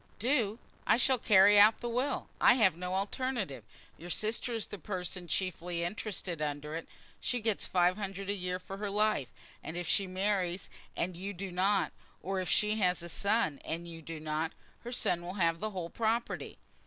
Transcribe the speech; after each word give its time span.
"Do! 0.17 0.57
I 0.87 0.97
shall 0.97 1.19
carry 1.19 1.59
out 1.59 1.79
the 1.79 1.87
will. 1.87 2.27
I 2.41 2.55
have 2.55 2.75
no 2.75 2.95
alternative. 2.95 3.63
Your 3.99 4.09
sister 4.09 4.51
is 4.51 4.65
the 4.65 4.79
person 4.79 5.27
chiefly 5.27 5.83
interested 5.83 6.41
under 6.41 6.73
it. 6.75 6.87
She 7.19 7.39
gets 7.39 7.67
five 7.67 7.97
hundred 7.97 8.27
a 8.27 8.33
year 8.33 8.57
for 8.57 8.77
her 8.77 8.89
life; 8.89 9.27
and 9.63 9.77
if 9.77 9.87
she 9.87 10.07
marries 10.07 10.71
and 10.97 11.15
you 11.15 11.33
don't, 11.33 11.93
or 12.23 12.39
if 12.39 12.49
she 12.49 12.77
has 12.77 13.03
a 13.03 13.09
son 13.09 13.61
and 13.63 13.87
you 13.87 14.01
don't, 14.01 14.53
her 14.79 14.91
son 14.91 15.21
will 15.21 15.35
have 15.35 15.59
the 15.59 15.69
whole 15.69 15.91
property." 15.91 16.57